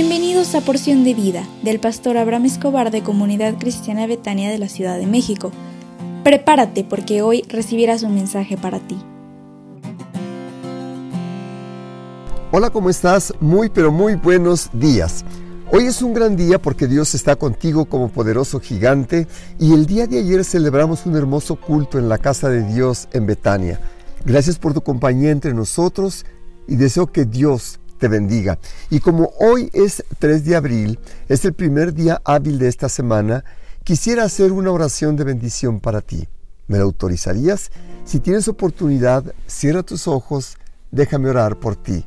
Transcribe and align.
Bienvenidos 0.00 0.54
a 0.54 0.60
Porción 0.60 1.02
de 1.02 1.12
Vida 1.12 1.44
del 1.64 1.80
pastor 1.80 2.18
Abraham 2.18 2.44
Escobar 2.44 2.92
de 2.92 3.02
Comunidad 3.02 3.58
Cristiana 3.58 4.06
Betania 4.06 4.48
de 4.48 4.56
la 4.56 4.68
Ciudad 4.68 4.96
de 4.96 5.08
México. 5.08 5.50
Prepárate 6.22 6.84
porque 6.84 7.20
hoy 7.20 7.42
recibirás 7.48 8.04
un 8.04 8.14
mensaje 8.14 8.56
para 8.56 8.78
ti. 8.78 8.96
Hola, 12.52 12.70
¿cómo 12.70 12.90
estás? 12.90 13.34
Muy 13.40 13.70
pero 13.70 13.90
muy 13.90 14.14
buenos 14.14 14.70
días. 14.72 15.24
Hoy 15.72 15.86
es 15.86 16.00
un 16.00 16.14
gran 16.14 16.36
día 16.36 16.62
porque 16.62 16.86
Dios 16.86 17.16
está 17.16 17.34
contigo 17.34 17.86
como 17.86 18.06
poderoso 18.06 18.60
gigante 18.60 19.26
y 19.58 19.72
el 19.72 19.86
día 19.86 20.06
de 20.06 20.20
ayer 20.20 20.44
celebramos 20.44 21.06
un 21.06 21.16
hermoso 21.16 21.56
culto 21.56 21.98
en 21.98 22.08
la 22.08 22.18
casa 22.18 22.48
de 22.48 22.62
Dios 22.72 23.08
en 23.12 23.26
Betania. 23.26 23.80
Gracias 24.24 24.60
por 24.60 24.74
tu 24.74 24.80
compañía 24.80 25.32
entre 25.32 25.54
nosotros 25.54 26.24
y 26.68 26.76
deseo 26.76 27.08
que 27.08 27.24
Dios 27.24 27.80
te 27.98 28.08
bendiga. 28.08 28.58
Y 28.90 29.00
como 29.00 29.32
hoy 29.38 29.70
es 29.72 30.04
3 30.18 30.44
de 30.44 30.56
abril, 30.56 30.98
es 31.28 31.44
el 31.44 31.52
primer 31.52 31.92
día 31.92 32.20
hábil 32.24 32.58
de 32.58 32.68
esta 32.68 32.88
semana, 32.88 33.44
quisiera 33.84 34.24
hacer 34.24 34.52
una 34.52 34.70
oración 34.70 35.16
de 35.16 35.24
bendición 35.24 35.80
para 35.80 36.00
ti. 36.00 36.28
¿Me 36.66 36.78
la 36.78 36.84
autorizarías? 36.84 37.70
Si 38.04 38.20
tienes 38.20 38.48
oportunidad, 38.48 39.24
cierra 39.46 39.82
tus 39.82 40.06
ojos, 40.06 40.56
déjame 40.90 41.30
orar 41.30 41.58
por 41.58 41.76
ti. 41.76 42.04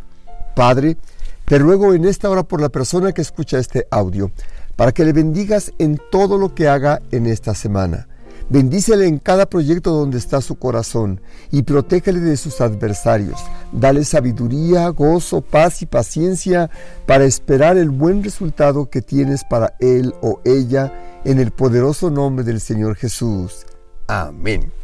Padre, 0.55 0.97
te 1.45 1.59
ruego 1.59 1.93
en 1.93 2.05
esta 2.05 2.29
hora 2.29 2.43
por 2.43 2.61
la 2.61 2.69
persona 2.69 3.11
que 3.11 3.21
escucha 3.21 3.59
este 3.59 3.87
audio, 3.91 4.31
para 4.75 4.91
que 4.91 5.03
le 5.03 5.13
bendigas 5.13 5.73
en 5.79 5.99
todo 6.11 6.37
lo 6.37 6.55
que 6.55 6.67
haga 6.67 7.01
en 7.11 7.25
esta 7.25 7.53
semana. 7.55 8.07
Bendícele 8.51 9.07
en 9.07 9.17
cada 9.17 9.45
proyecto 9.45 9.91
donde 9.91 10.17
está 10.17 10.41
su 10.41 10.55
corazón 10.55 11.21
y 11.51 11.63
protégele 11.63 12.19
de 12.19 12.35
sus 12.35 12.59
adversarios. 12.59 13.39
Dale 13.71 14.03
sabiduría, 14.03 14.89
gozo, 14.89 15.39
paz 15.39 15.81
y 15.81 15.85
paciencia 15.85 16.69
para 17.05 17.23
esperar 17.23 17.77
el 17.77 17.89
buen 17.89 18.21
resultado 18.21 18.89
que 18.89 19.01
tienes 19.01 19.45
para 19.45 19.75
él 19.79 20.13
o 20.21 20.41
ella 20.43 21.21
en 21.23 21.39
el 21.39 21.51
poderoso 21.51 22.09
nombre 22.09 22.43
del 22.43 22.59
Señor 22.59 22.97
Jesús. 22.97 23.65
Amén. 24.07 24.80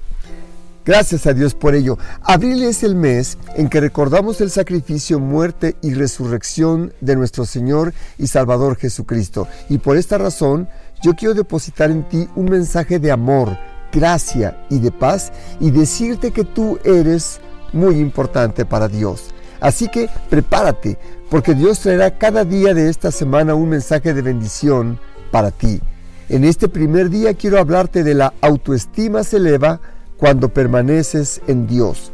Gracias 0.87 1.27
a 1.27 1.33
Dios 1.33 1.53
por 1.53 1.75
ello. 1.75 1.97
Abril 2.21 2.63
es 2.63 2.81
el 2.81 2.95
mes 2.95 3.37
en 3.57 3.67
que 3.67 3.81
recordamos 3.81 4.39
el 4.39 4.49
sacrificio, 4.49 5.19
muerte 5.19 5.75
y 5.81 5.93
resurrección 5.93 6.93
de 7.01 7.17
nuestro 7.17 7.45
Señor 7.45 7.93
y 8.17 8.27
Salvador 8.27 8.77
Jesucristo. 8.77 9.49
Y 9.67 9.79
por 9.79 9.97
esta 9.97 10.17
razón, 10.17 10.69
yo 11.03 11.13
quiero 11.13 11.33
depositar 11.33 11.91
en 11.91 12.07
ti 12.07 12.29
un 12.37 12.45
mensaje 12.45 12.99
de 12.99 13.11
amor, 13.11 13.57
gracia 13.91 14.65
y 14.69 14.79
de 14.79 14.93
paz 14.93 15.33
y 15.59 15.71
decirte 15.71 16.31
que 16.31 16.45
tú 16.45 16.79
eres 16.85 17.41
muy 17.73 17.99
importante 17.99 18.63
para 18.63 18.87
Dios. 18.87 19.31
Así 19.59 19.89
que 19.89 20.09
prepárate, 20.29 20.97
porque 21.29 21.53
Dios 21.53 21.81
traerá 21.81 22.17
cada 22.17 22.45
día 22.45 22.73
de 22.73 22.87
esta 22.87 23.11
semana 23.11 23.55
un 23.55 23.67
mensaje 23.67 24.13
de 24.13 24.21
bendición 24.21 25.01
para 25.31 25.51
ti. 25.51 25.81
En 26.29 26.45
este 26.45 26.69
primer 26.69 27.09
día 27.09 27.33
quiero 27.33 27.59
hablarte 27.59 28.05
de 28.05 28.13
la 28.13 28.33
autoestima 28.39 29.25
se 29.25 29.35
eleva 29.35 29.81
cuando 30.17 30.49
permaneces 30.49 31.41
en 31.47 31.67
Dios. 31.67 32.11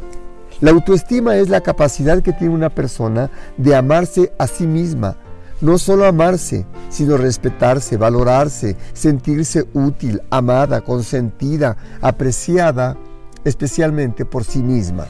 La 0.60 0.70
autoestima 0.70 1.36
es 1.36 1.48
la 1.48 1.62
capacidad 1.62 2.22
que 2.22 2.32
tiene 2.32 2.54
una 2.54 2.70
persona 2.70 3.30
de 3.56 3.74
amarse 3.74 4.32
a 4.38 4.46
sí 4.46 4.66
misma, 4.66 5.16
no 5.60 5.78
solo 5.78 6.06
amarse, 6.06 6.66
sino 6.90 7.16
respetarse, 7.16 7.96
valorarse, 7.96 8.76
sentirse 8.92 9.66
útil, 9.72 10.22
amada, 10.30 10.80
consentida, 10.82 11.76
apreciada, 12.00 12.96
especialmente 13.44 14.24
por 14.24 14.44
sí 14.44 14.62
misma. 14.62 15.06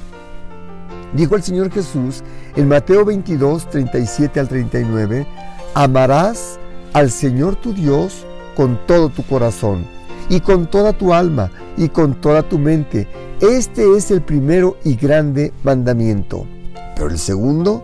Dijo 1.13 1.37
el 1.37 1.43
Señor 1.43 1.71
Jesús 1.71 2.23
en 2.57 2.69
Mateo 2.69 3.05
22, 3.05 3.69
37 3.71 4.41
al 4.41 4.49
39, 4.49 5.27
amarás 5.75 6.59
al 6.93 7.11
Señor 7.11 7.57
tu 7.57 7.73
Dios 7.73 8.27
con 8.57 8.79
todo 8.87 9.09
tu 9.11 9.23
corazón 9.25 9.94
y 10.29 10.41
con 10.41 10.71
toda 10.71 10.93
tu 10.93 11.13
alma 11.13 11.51
y 11.77 11.89
con 11.89 12.21
toda 12.21 12.43
tu 12.43 12.59
mente. 12.59 13.09
Este 13.41 13.97
es 13.97 14.11
el 14.11 14.23
primero 14.23 14.77
y 14.85 14.95
grande 14.95 15.53
mandamiento. 15.63 16.47
Pero 16.95 17.11
el 17.11 17.19
segundo 17.19 17.83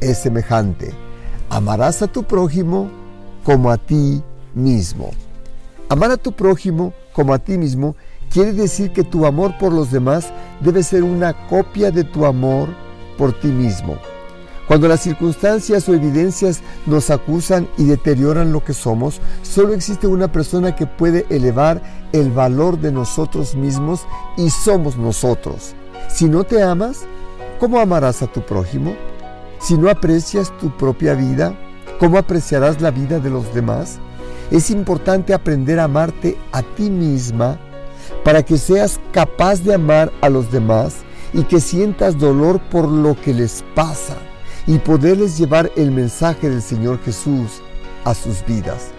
es 0.00 0.18
semejante. 0.18 0.92
Amarás 1.50 2.02
a 2.02 2.08
tu 2.08 2.24
prójimo 2.24 2.90
como 3.44 3.70
a 3.70 3.76
ti 3.76 4.22
mismo. 4.54 5.10
Amar 5.88 6.10
a 6.10 6.16
tu 6.16 6.32
prójimo 6.32 6.92
como 7.12 7.32
a 7.32 7.38
ti 7.38 7.56
mismo 7.56 7.96
quiere 8.30 8.52
decir 8.52 8.92
que 8.92 9.04
tu 9.04 9.24
amor 9.24 9.56
por 9.58 9.72
los 9.72 9.90
demás 9.90 10.30
debe 10.60 10.82
ser 10.82 11.02
una 11.02 11.48
copia 11.48 11.90
de 11.90 12.04
tu 12.04 12.26
amor 12.26 12.68
por 13.16 13.32
ti 13.40 13.48
mismo. 13.48 13.96
Cuando 14.68 14.86
las 14.86 15.00
circunstancias 15.00 15.88
o 15.88 15.94
evidencias 15.94 16.60
nos 16.84 17.08
acusan 17.08 17.66
y 17.78 17.84
deterioran 17.84 18.52
lo 18.52 18.62
que 18.62 18.74
somos, 18.74 19.18
solo 19.42 19.72
existe 19.72 20.06
una 20.06 20.30
persona 20.30 20.76
que 20.76 20.86
puede 20.86 21.24
elevar 21.30 21.80
el 22.12 22.30
valor 22.30 22.78
de 22.78 22.92
nosotros 22.92 23.54
mismos 23.54 24.02
y 24.36 24.50
somos 24.50 24.98
nosotros. 24.98 25.74
Si 26.10 26.26
no 26.26 26.44
te 26.44 26.62
amas, 26.62 27.06
¿cómo 27.58 27.80
amarás 27.80 28.20
a 28.20 28.26
tu 28.26 28.42
prójimo? 28.42 28.94
Si 29.58 29.78
no 29.78 29.88
aprecias 29.88 30.54
tu 30.58 30.68
propia 30.76 31.14
vida, 31.14 31.58
¿cómo 31.98 32.18
apreciarás 32.18 32.82
la 32.82 32.90
vida 32.90 33.20
de 33.20 33.30
los 33.30 33.54
demás? 33.54 33.98
Es 34.50 34.70
importante 34.70 35.32
aprender 35.32 35.80
a 35.80 35.84
amarte 35.84 36.36
a 36.52 36.62
ti 36.62 36.90
misma 36.90 37.58
para 38.22 38.42
que 38.42 38.58
seas 38.58 39.00
capaz 39.12 39.62
de 39.62 39.72
amar 39.72 40.12
a 40.20 40.28
los 40.28 40.52
demás 40.52 40.96
y 41.32 41.44
que 41.44 41.58
sientas 41.58 42.18
dolor 42.18 42.60
por 42.68 42.86
lo 42.86 43.18
que 43.18 43.32
les 43.32 43.64
pasa 43.74 44.18
y 44.68 44.78
poderles 44.78 45.38
llevar 45.38 45.72
el 45.76 45.90
mensaje 45.90 46.48
del 46.48 46.60
Señor 46.60 47.00
Jesús 47.02 47.62
a 48.04 48.14
sus 48.14 48.44
vidas. 48.44 48.90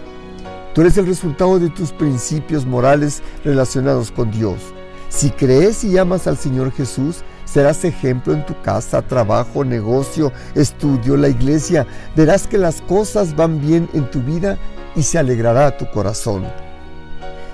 Tú 0.74 0.80
eres 0.80 0.98
el 0.98 1.06
resultado 1.06 1.60
de 1.60 1.70
tus 1.70 1.92
principios 1.92 2.66
morales 2.66 3.22
relacionados 3.44 4.10
con 4.10 4.32
Dios. 4.32 4.58
Si 5.08 5.30
crees 5.30 5.84
y 5.84 5.96
amas 5.96 6.26
al 6.26 6.36
Señor 6.36 6.72
Jesús, 6.72 7.22
serás 7.44 7.84
ejemplo 7.84 8.32
en 8.32 8.44
tu 8.44 8.60
casa, 8.62 9.00
trabajo, 9.00 9.64
negocio, 9.64 10.32
estudio, 10.56 11.16
la 11.16 11.28
iglesia. 11.28 11.86
Verás 12.16 12.48
que 12.48 12.58
las 12.58 12.80
cosas 12.80 13.36
van 13.36 13.60
bien 13.60 13.88
en 13.94 14.10
tu 14.10 14.20
vida 14.20 14.58
y 14.96 15.04
se 15.04 15.18
alegrará 15.18 15.76
tu 15.76 15.88
corazón. 15.92 16.44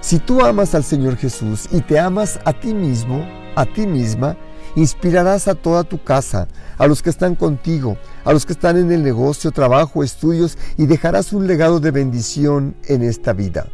Si 0.01 0.19
tú 0.19 0.43
amas 0.43 0.75
al 0.75 0.85
Señor 0.85 1.17
Jesús 1.17 1.69
y 1.71 1.83
te 1.83 1.99
amas 1.99 2.41
a 2.47 2.55
ti 2.55 2.73
mismo, 2.73 3.27
a 3.57 3.67
ti 3.67 3.87
misma, 3.87 4.37
Inspirarás 4.77 5.49
a 5.49 5.55
toda 5.55 5.85
tu 5.85 6.05
casa, 6.05 6.49
a 6.77 6.87
los 6.87 7.03
que 7.03 7.09
están 7.09 7.35
contigo, 7.35 7.97
a 8.27 8.33
los 8.35 8.45
que 8.45 8.53
están 8.53 8.77
en 8.77 8.93
el 8.93 9.03
negocio, 9.03 9.51
trabajo, 9.51 10.05
estudios 10.05 10.59
y 10.77 10.85
dejarás 10.85 11.33
un 11.33 11.47
legado 11.47 11.81
de 11.81 11.91
bendición 11.91 12.77
en 12.85 13.03
esta 13.03 13.33
vida. 13.33 13.69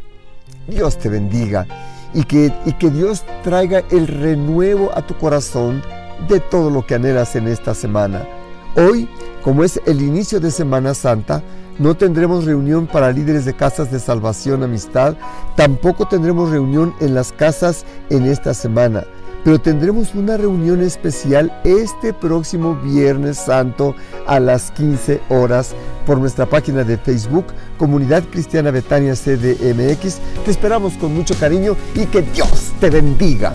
Dios 0.65 0.97
te 0.97 1.09
bendiga 1.09 1.67
y 2.13 2.23
que, 2.23 2.53
y 2.65 2.71
que 2.73 2.89
Dios 2.89 3.25
traiga 3.43 3.83
el 3.91 4.07
renuevo 4.07 4.91
a 4.95 5.05
tu 5.05 5.17
corazón 5.17 5.83
de 6.29 6.39
todo 6.39 6.69
lo 6.69 6.85
que 6.87 6.95
anhelas 6.95 7.35
en 7.35 7.49
esta 7.49 7.75
semana. 7.75 8.25
Hoy, 8.77 9.09
como 9.43 9.65
es 9.65 9.81
el 9.85 10.01
inicio 10.01 10.39
de 10.39 10.51
Semana 10.51 10.93
Santa, 10.93 11.43
no 11.79 11.97
tendremos 11.97 12.45
reunión 12.45 12.87
para 12.87 13.11
líderes 13.11 13.43
de 13.43 13.53
casas 13.53 13.91
de 13.91 13.99
salvación, 13.99 14.63
amistad, 14.63 15.15
tampoco 15.57 16.07
tendremos 16.07 16.49
reunión 16.49 16.93
en 17.01 17.13
las 17.13 17.33
casas 17.33 17.83
en 18.09 18.25
esta 18.25 18.53
semana 18.53 19.03
pero 19.43 19.59
tendremos 19.59 20.15
una 20.15 20.37
reunión 20.37 20.81
especial 20.81 21.51
este 21.63 22.13
próximo 22.13 22.75
Viernes 22.75 23.37
Santo 23.37 23.95
a 24.25 24.39
las 24.39 24.71
15 24.71 25.21
horas 25.29 25.75
por 26.05 26.17
nuestra 26.17 26.45
página 26.45 26.83
de 26.83 26.97
Facebook, 26.97 27.45
Comunidad 27.77 28.23
Cristiana 28.31 28.71
Betania 28.71 29.13
CDMX. 29.13 30.19
Te 30.45 30.51
esperamos 30.51 30.93
con 30.93 31.13
mucho 31.13 31.35
cariño 31.39 31.75
y 31.95 32.05
que 32.05 32.21
Dios 32.21 32.71
te 32.79 32.89
bendiga. 32.89 33.53